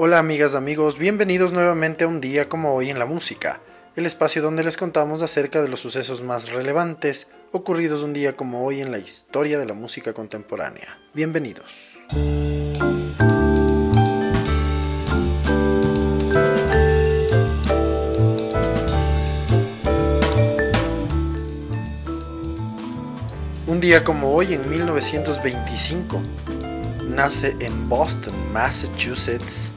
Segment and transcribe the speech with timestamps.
[0.00, 3.60] Hola amigas, amigos, bienvenidos nuevamente a un día como hoy en la música,
[3.96, 8.64] el espacio donde les contamos acerca de los sucesos más relevantes ocurridos un día como
[8.64, 11.00] hoy en la historia de la música contemporánea.
[11.14, 11.98] Bienvenidos.
[23.66, 26.22] Un día como hoy en 1925
[27.18, 29.72] nace en Boston, Massachusetts,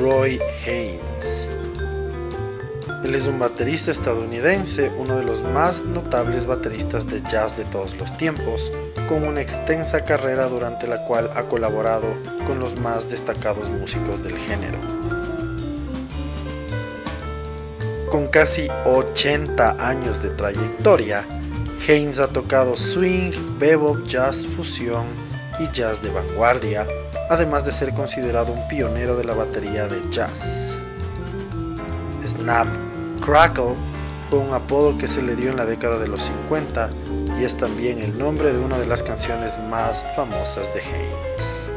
[0.00, 1.46] Roy Haynes.
[3.04, 7.96] Él es un baterista estadounidense, uno de los más notables bateristas de jazz de todos
[7.98, 8.72] los tiempos,
[9.08, 12.06] con una extensa carrera durante la cual ha colaborado
[12.46, 14.78] con los más destacados músicos del género.
[18.10, 21.24] Con casi 80 años de trayectoria,
[21.86, 25.04] Haynes ha tocado swing, bebop, jazz, fusión
[25.58, 26.86] y jazz de vanguardia,
[27.32, 30.76] además de ser considerado un pionero de la batería de jazz.
[32.24, 32.66] Snap
[33.24, 33.74] Crackle
[34.28, 36.90] fue un apodo que se le dio en la década de los 50
[37.40, 41.71] y es también el nombre de una de las canciones más famosas de Haynes.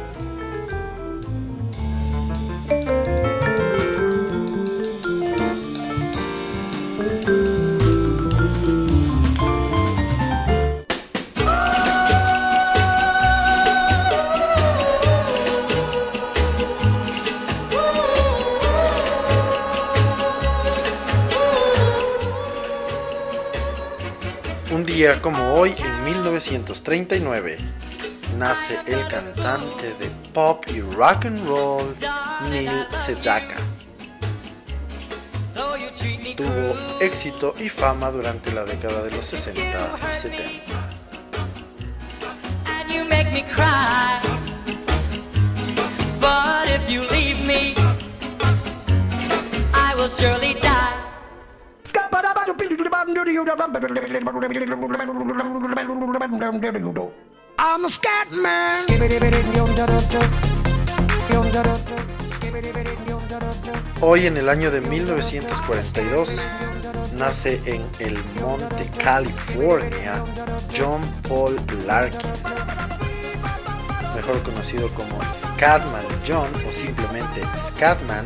[25.26, 27.58] Como hoy, en 1939,
[28.38, 31.96] nace el cantante de pop y rock and roll
[32.52, 33.56] Neil Sedaka.
[36.38, 39.60] Tuvo éxito y fama durante la década de los 60
[40.12, 40.76] y 70.
[64.02, 66.42] Hoy en el año de 1942
[67.16, 70.14] nace en el Monte California
[70.76, 71.56] John Paul
[71.86, 72.32] Larkin,
[74.16, 78.26] mejor conocido como Scatman John o simplemente Scatman,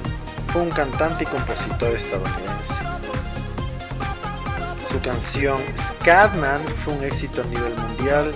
[0.53, 2.98] fue un cantante y compositor estadounidense.
[4.89, 8.33] Su canción Scatman fue un éxito a nivel mundial.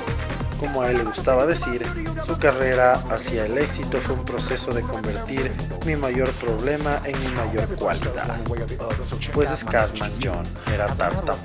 [0.59, 1.83] Como a él le gustaba decir,
[2.23, 5.51] su carrera hacia el éxito fue un proceso de convertir
[5.85, 8.37] mi mayor problema en mi mayor cualidad.
[9.33, 11.37] Pues Scatman John era tartamudo.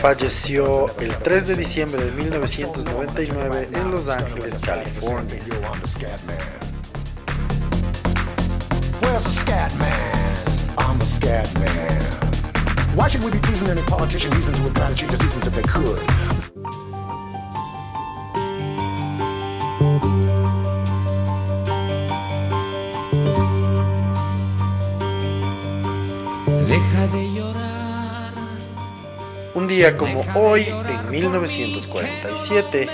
[0.00, 5.42] Falleció el 3 de diciembre de 1999 en Los Ángeles, California.
[10.78, 12.02] I'm a scat man.
[12.94, 15.54] Why should we be pleasing any politician reasons would try to change the seasons if
[15.54, 15.98] they could?
[26.68, 28.32] Deja de llorar.
[29.54, 32.88] Un día como hoy, en 1947,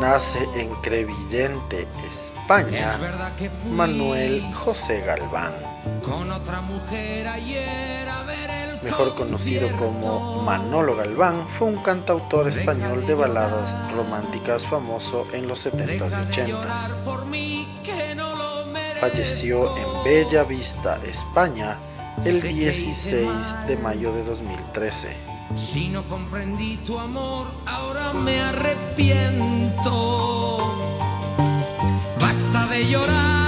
[0.00, 2.98] nace en Crevillente, España,
[3.70, 5.75] Manuel José Galván
[8.82, 15.66] mejor conocido como Manolo Galván, fue un cantautor español de baladas románticas famoso en los
[15.66, 16.92] 70s y 80s.
[19.00, 21.76] Falleció en Bella Vista, España,
[22.24, 25.16] el 16 de mayo de 2013.
[25.56, 29.84] Si no comprendí tu amor, ahora me arrepiento.
[32.20, 33.45] Basta de llorar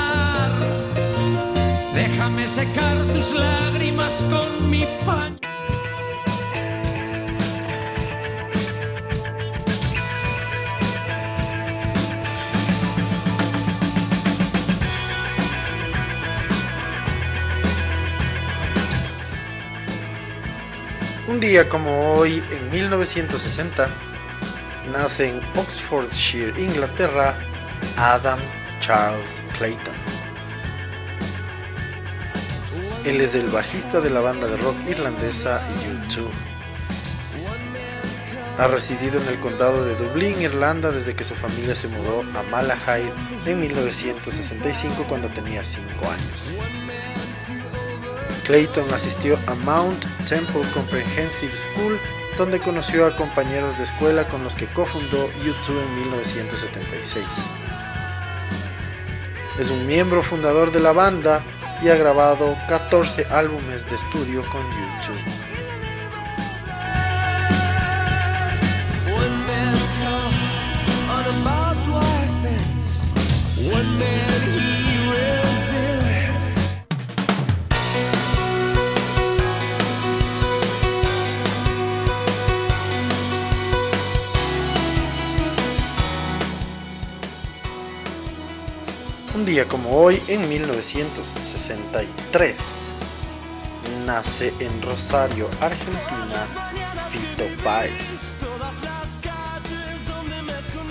[2.29, 5.41] Déjame secar tus lágrimas con mi pan.
[21.27, 23.89] Un día como hoy, en 1960,
[24.93, 27.39] nace en Oxfordshire, Inglaterra,
[27.97, 28.39] Adam
[28.81, 30.08] Charles Clayton.
[33.09, 35.63] Él es el bajista de la banda de rock irlandesa
[36.11, 36.29] U2.
[38.59, 42.43] Ha residido en el condado de Dublín, Irlanda, desde que su familia se mudó a
[42.51, 43.11] Malahide
[43.47, 46.43] en 1965 cuando tenía 5 años.
[48.45, 51.99] Clayton asistió a Mount Temple Comprehensive School,
[52.37, 57.25] donde conoció a compañeros de escuela con los que cofundó U2 en 1976.
[59.59, 61.43] Es un miembro fundador de la banda
[61.83, 65.39] y ha grabado 14 álbumes de estudio con YouTube.
[89.49, 92.91] Día como hoy, en 1963,
[94.05, 96.47] nace en Rosario, Argentina,
[97.11, 98.29] Fito Páez.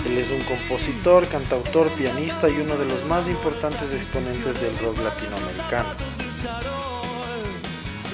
[0.06, 4.98] Él es un compositor, cantautor, pianista y uno de los más importantes exponentes del rock
[5.04, 5.90] latinoamericano.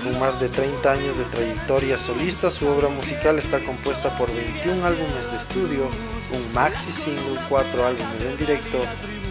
[0.05, 4.85] Con más de 30 años de trayectoria solista, su obra musical está compuesta por 21
[4.85, 5.89] álbumes de estudio,
[6.33, 8.83] un maxi single, 4 álbumes en directo,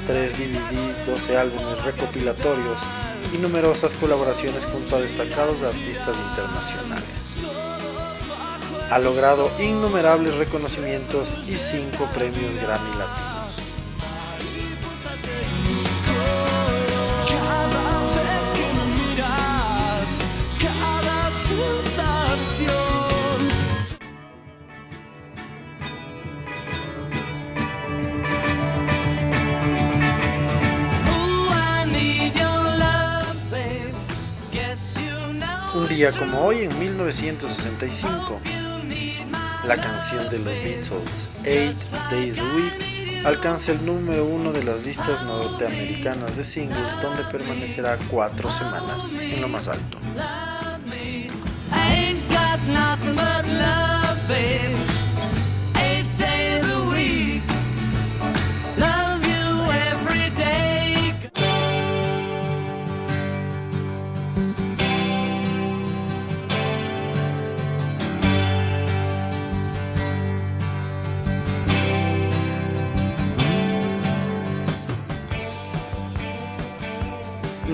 [0.06, 2.82] 3 DVDs, 12 álbumes recopilatorios
[3.34, 7.36] y numerosas colaboraciones junto a destacados artistas internacionales.
[8.92, 13.33] Ha logrado innumerables reconocimientos y 5 premios Grammy Latinos.
[35.94, 38.42] Día como hoy, en 1965,
[39.68, 41.78] la canción de los Beatles, Eight
[42.10, 48.00] Days a Week, alcanza el número uno de las listas norteamericanas de singles, donde permanecerá
[48.10, 50.00] cuatro semanas en lo más alto.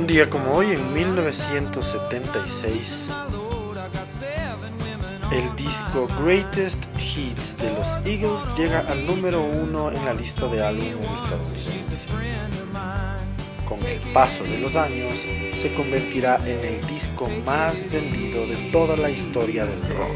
[0.10, 3.10] Día como hoy, en 1976,
[5.32, 10.66] el disco Greatest Hits de los Eagles llega al número uno en la lista de
[10.66, 12.08] álbumes estadounidense.
[13.68, 18.98] Con el paso de los años, se convertirá en el disco más vendido de toda
[18.98, 20.16] la historia del rock.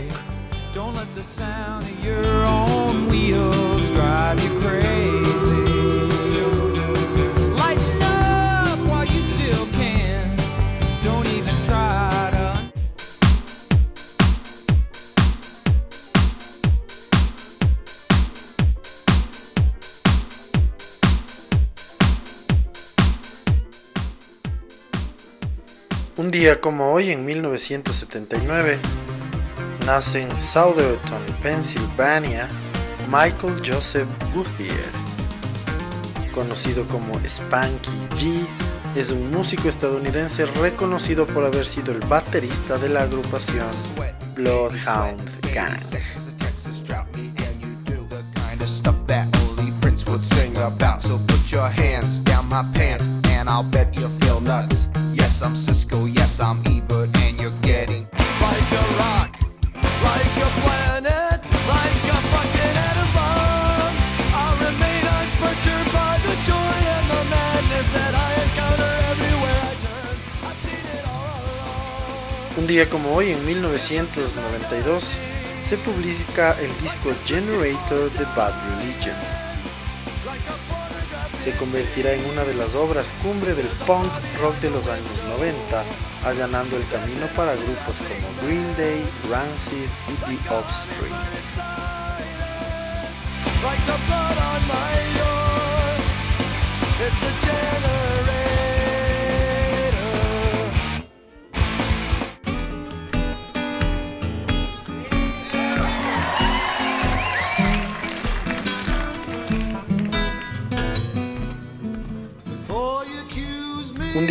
[26.59, 28.77] Como hoy, en 1979,
[29.85, 32.49] nace en Southerton, Pennsylvania,
[33.07, 34.91] Michael Joseph Guthier,
[36.33, 38.45] conocido como Spanky G,
[38.95, 43.69] es un músico estadounidense reconocido por haber sido el baterista de la agrupación
[44.35, 45.21] Bloodhound
[45.53, 45.79] Gang.
[72.63, 75.17] Un día como hoy, en 1992,
[75.61, 79.17] se publica el disco Generator de Bad Religion.
[81.37, 85.83] Se convertirá en una de las obras cumbre del punk rock de los años 90,
[86.23, 91.11] allanando el camino para grupos como Green Day, Rancid y The Offspring.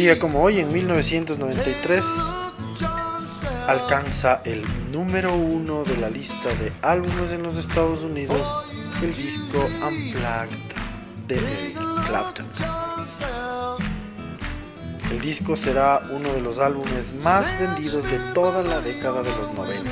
[0.03, 2.33] Día como hoy, en 1993,
[3.69, 8.59] alcanza el número uno de la lista de álbumes en los Estados Unidos
[9.01, 10.59] el disco Unplugged
[11.29, 12.47] de Eric Clapton.
[15.13, 19.55] El disco será uno de los álbumes más vendidos de toda la década de los
[19.55, 19.87] 90.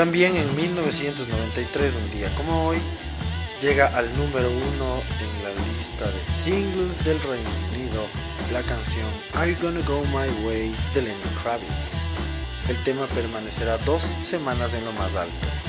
[0.00, 2.78] También en 1993, un día como hoy,
[3.60, 8.06] llega al número uno en la lista de singles del Reino Unido
[8.50, 12.06] la canción Are You Gonna Go My Way de Lenny Kravitz.
[12.70, 15.59] El tema permanecerá dos semanas en lo más alto.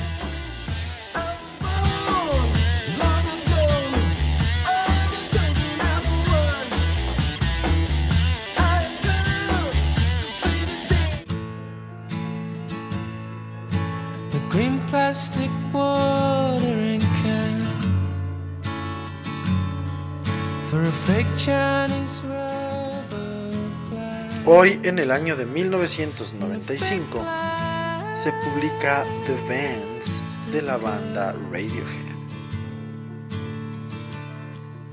[24.46, 27.26] Hoy, en el año de 1995,
[28.14, 32.12] se publica The Vans de la banda Radiohead.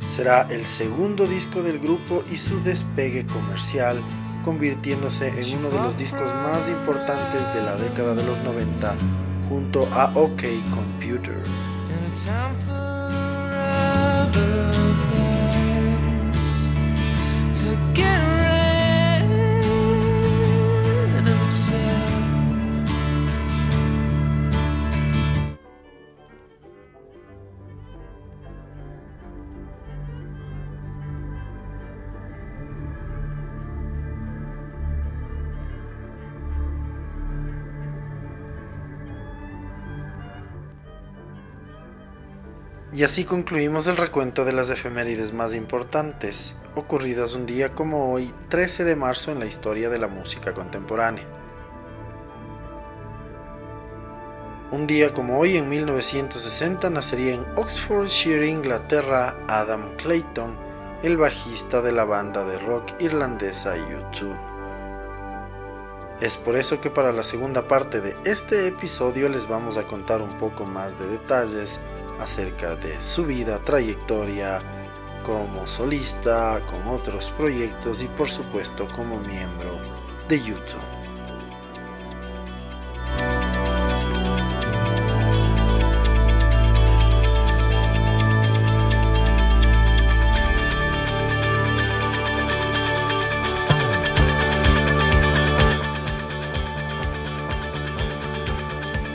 [0.06, 4.02] Será el segundo disco del grupo y su despegue comercial,
[4.44, 8.98] convirtiéndose en uno de los discos más importantes de la década de los 90,
[9.50, 11.42] junto a OK Computer.
[43.00, 48.34] Y así concluimos el recuento de las efemérides más importantes, ocurridas un día como hoy,
[48.50, 51.24] 13 de marzo en la historia de la música contemporánea.
[54.72, 60.58] Un día como hoy, en 1960, nacería en Oxfordshire, Inglaterra, Adam Clayton,
[61.02, 64.38] el bajista de la banda de rock irlandesa U2.
[66.20, 70.22] Es por eso que para la segunda parte de este episodio les vamos a contar
[70.22, 71.80] un poco más de detalles
[72.20, 74.62] acerca de su vida, trayectoria
[75.24, 79.80] como solista, con otros proyectos y por supuesto como miembro
[80.28, 80.99] de YouTube.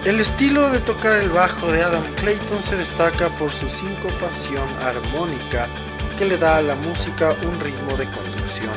[0.05, 5.67] El estilo de tocar el bajo de Adam Clayton se destaca por su sincopación armónica
[6.19, 8.75] que le da a la música un ritmo de conducción.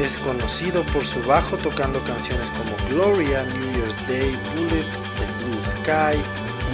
[0.00, 5.62] Es conocido por su bajo tocando canciones como Gloria, New Year's Day, Bullet, The Blue
[5.62, 6.16] Sky,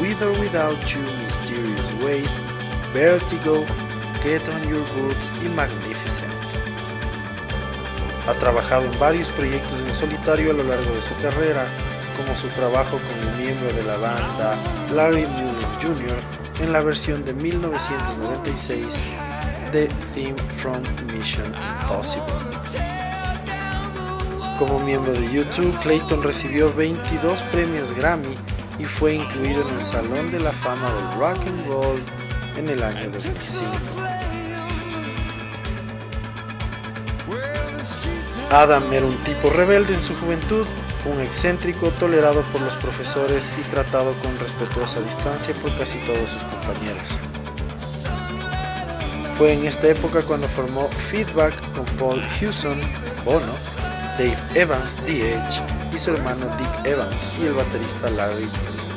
[0.01, 2.41] With or Without You, Mysterious Ways,
[2.95, 3.67] Vertigo,
[4.23, 6.38] Get on Your Boots y Magnificent.
[8.29, 11.67] Ha trabajado en varios proyectos en solitario a lo largo de su carrera,
[12.15, 14.59] como su trabajo el miembro de la banda
[14.95, 16.19] Larry Mullen Jr.
[16.61, 19.03] en la versión de 1996
[19.73, 22.35] de Theme from Mission Impossible.
[24.59, 28.37] Como miembro de YouTube, Clayton recibió 22 premios Grammy
[28.79, 32.03] y fue incluido en el Salón de la Fama del Rock and Roll
[32.59, 34.08] en el año 2005.
[38.51, 40.67] Adam era un tipo rebelde en su juventud,
[41.05, 46.43] un excéntrico tolerado por los profesores y tratado con respetuosa distancia por casi todos sus
[46.45, 47.09] compañeros.
[49.37, 52.81] Fue en esta época cuando formó Feedback con Paul Hewson,
[53.23, 53.53] Bono,
[54.17, 55.63] Dave Evans, The Edge
[55.95, 58.49] y su hermano Dick Evans y el baterista Larry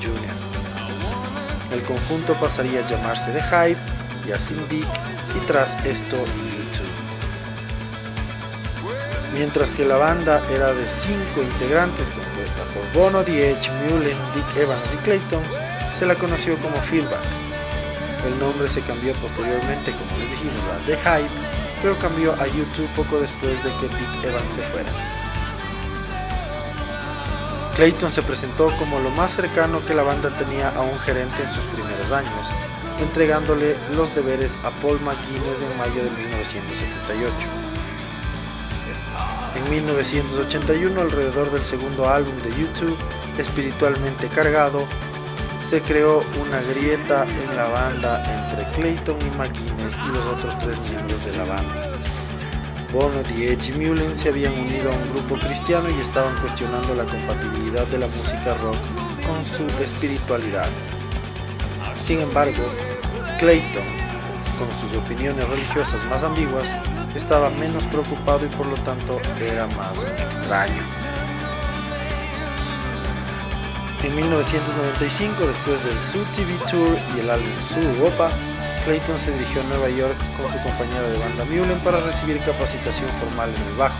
[0.01, 1.73] Jr.
[1.73, 3.81] El conjunto pasaría a llamarse The Hype
[4.27, 4.87] y a Sin Dick
[5.35, 6.17] y tras esto.
[9.33, 14.57] Mientras que la banda era de cinco integrantes compuesta por Bono, The Edge, Mullen, Dick
[14.57, 15.43] Evans y Clayton,
[15.93, 17.21] se la conoció como Feedback.
[18.25, 21.31] El nombre se cambió posteriormente, como les dijimos, a The Hype,
[21.81, 24.91] pero cambió a YouTube poco después de que Dick Evans se fuera.
[27.75, 31.49] Clayton se presentó como lo más cercano que la banda tenía a un gerente en
[31.49, 32.49] sus primeros años,
[32.99, 37.60] entregándole los deberes a Paul McGuinness en mayo de 1978.
[39.55, 42.97] En 1981, alrededor del segundo álbum de YouTube,
[43.37, 44.87] Espiritualmente Cargado,
[45.61, 50.77] se creó una grieta en la banda entre Clayton y McGuinness y los otros tres
[50.89, 51.91] miembros de la banda.
[52.91, 56.93] Bono, The Edge y Mullen se habían unido a un grupo cristiano y estaban cuestionando
[56.93, 58.75] la compatibilidad de la música rock
[59.25, 60.67] con su espiritualidad.
[61.95, 62.63] Sin embargo,
[63.39, 64.00] Clayton,
[64.65, 66.75] con sus opiniones religiosas más ambiguas,
[67.15, 70.81] estaba menos preocupado y por lo tanto era más extraño.
[74.03, 78.29] En 1995, después del Su TV Tour y el álbum Su Europa,
[78.85, 83.09] Clayton se dirigió a Nueva York con su compañero de banda Mullen para recibir capacitación
[83.19, 83.99] formal en el bajo.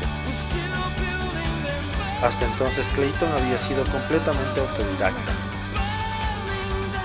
[2.21, 5.50] Hasta entonces Clayton había sido completamente autodidacta.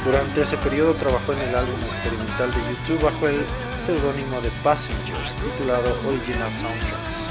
[0.07, 3.45] Durante ese periodo trabajó en el álbum experimental de YouTube bajo el
[3.77, 7.27] seudónimo de Passengers, titulado Original Soundtracks.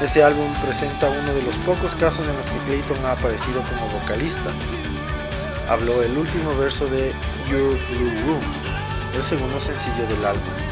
[0.00, 3.88] Ese álbum presenta uno de los pocos casos en los que Clayton ha aparecido como
[3.88, 4.52] vocalista.
[5.68, 7.12] Habló el último verso de
[7.50, 8.42] Your Blue Room,
[9.16, 10.63] el segundo sencillo del álbum.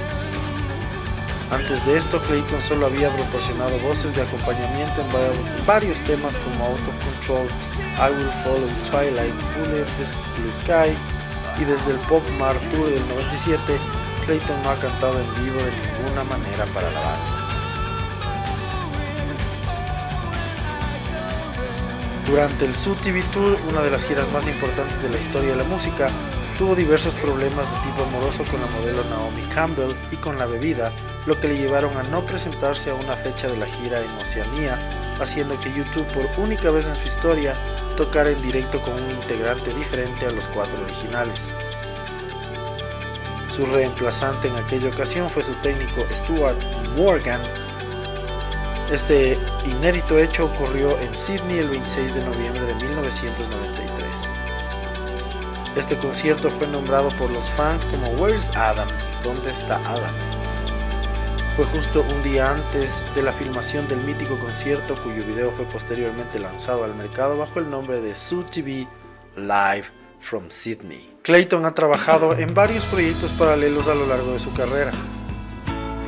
[1.52, 6.80] Antes de esto, Clayton solo había proporcionado voces de acompañamiento en varios temas como Out
[6.80, 7.46] of Control,
[7.98, 9.84] I Will Follow Twilight, Bullet,
[10.38, 10.96] Blue Sky
[11.60, 13.60] y desde el Pop Mar Tour del 97,
[14.24, 17.42] Clayton no ha cantado en vivo de ninguna manera para la banda.
[22.26, 25.56] Durante el Su TV Tour, una de las giras más importantes de la historia de
[25.56, 26.08] la música,
[26.56, 30.94] tuvo diversos problemas de tipo amoroso con la modelo Naomi Campbell y con la bebida,
[31.26, 35.16] lo que le llevaron a no presentarse a una fecha de la gira en Oceanía,
[35.20, 37.56] haciendo que YouTube por única vez en su historia
[37.96, 41.54] tocara en directo con un integrante diferente a los cuatro originales.
[43.48, 46.58] Su reemplazante en aquella ocasión fue su técnico Stuart
[46.96, 47.42] Morgan.
[48.90, 54.30] Este inédito hecho ocurrió en Sydney el 26 de noviembre de 1993.
[55.76, 58.88] Este concierto fue nombrado por los fans como Where's Adam?
[59.22, 60.41] ¿Dónde está Adam?
[61.56, 66.38] Fue justo un día antes de la filmación del mítico concierto cuyo video fue posteriormente
[66.38, 68.86] lanzado al mercado bajo el nombre de Su TV
[69.36, 69.84] Live
[70.18, 71.14] from Sydney.
[71.20, 74.92] Clayton ha trabajado en varios proyectos paralelos a lo largo de su carrera.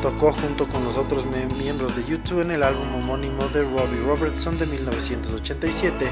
[0.01, 4.59] Tocó junto con los otros miembros de YouTube en el álbum homónimo de Robbie Robertson
[4.59, 6.09] de 1987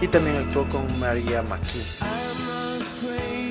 [0.00, 2.17] y también actuó con Maria McKee.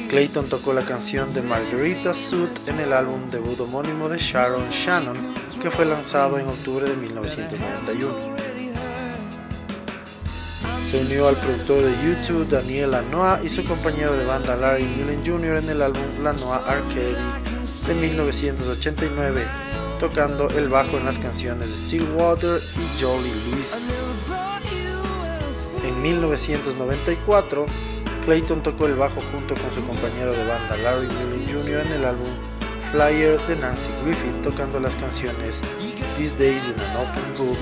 [0.08, 5.34] Clayton tocó la canción de Margarita Suit en el álbum debut homónimo de Sharon Shannon,
[5.62, 8.38] que fue lanzado en octubre de 1991.
[10.90, 15.26] Se unió al productor de YouTube Daniel Lanois y su compañero de banda Larry Mullen
[15.26, 15.58] Jr.
[15.58, 17.18] en el álbum Lanois Arcade
[17.88, 19.46] de 1989,
[20.00, 24.02] tocando el bajo en las canciones Stillwater y Jolly Louise.
[25.84, 27.66] En 1994,
[28.28, 31.80] Clayton tocó el bajo junto con su compañero de banda Larry Mullen Jr.
[31.86, 32.28] en el álbum
[32.92, 35.62] Flyer de Nancy Griffith, tocando las canciones
[36.18, 37.58] These Days in an Open Book,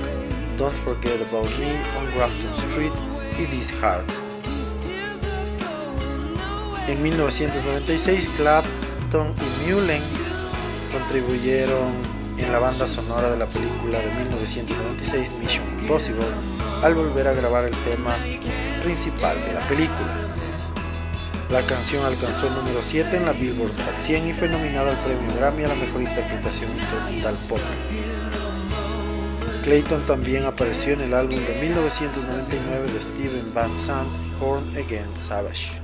[0.58, 2.90] Don't Forget About Me on Grafton Street
[3.38, 4.10] y This Heart.
[6.88, 10.02] En 1996, Clapton y Mullen
[10.92, 11.92] contribuyeron
[12.38, 16.26] en la banda sonora de la película de 1996 Mission Impossible
[16.82, 18.16] al volver a grabar el tema
[18.82, 20.25] principal de la película.
[21.50, 24.98] La canción alcanzó el número 7 en la Billboard Hot 100 y fue nominada al
[25.04, 27.60] premio Grammy a la mejor interpretación instrumental pop.
[29.62, 34.08] Clayton también apareció en el álbum de 1999 de Steven Van Sant,
[34.40, 35.80] Born Again Savage.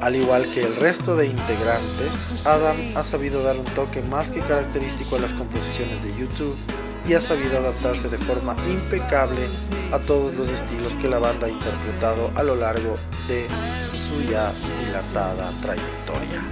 [0.00, 4.40] Al igual que el resto de integrantes, Adam ha sabido dar un toque más que
[4.40, 6.56] característico a las composiciones de YouTube
[7.06, 9.48] y ha sabido adaptarse de forma impecable
[9.92, 12.96] a todos los estilos que la banda ha interpretado a lo largo
[13.28, 13.46] de
[13.94, 14.52] su ya
[14.84, 16.42] dilatada trayectoria.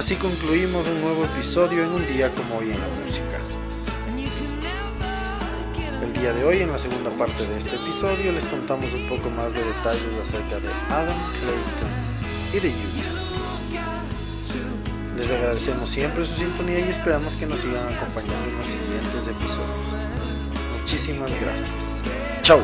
[0.00, 3.36] Así concluimos un nuevo episodio en un día como hoy en la música.
[6.00, 9.28] El día de hoy, en la segunda parte de este episodio, les contamos un poco
[9.28, 11.90] más de detalles acerca de Adam Clayton
[12.54, 13.18] y de YouTube.
[15.18, 19.84] Les agradecemos siempre su sintonía y esperamos que nos sigan acompañando en los siguientes episodios.
[20.80, 22.00] Muchísimas gracias.
[22.40, 22.62] Chau.